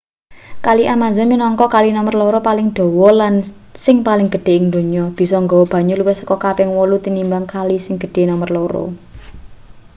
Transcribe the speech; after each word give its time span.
kali 0.65 0.83
amazon 0.95 1.27
minangka 1.31 1.65
kali 1.75 1.89
nomer 1.97 2.13
loro 2.21 2.37
paling 2.47 2.67
dawa 2.77 3.09
lan 3.21 3.33
sing 3.85 3.97
paling 4.07 4.27
gedhe 4.33 4.53
ing 4.59 4.65
donya 4.73 5.03
bisa 5.19 5.35
nggawa 5.43 5.65
banyu 5.73 5.93
luwih 5.99 6.15
saka 6.19 6.35
kaping 6.45 6.69
8 6.77 7.03
tinimbang 7.05 7.45
kali 7.55 7.75
sing 7.85 7.95
gedhe 8.03 8.21
nomer 8.31 8.49
loro 8.57 8.85